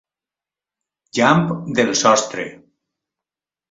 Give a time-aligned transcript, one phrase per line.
[1.19, 1.47] Llamp
[1.81, 2.51] del sostre.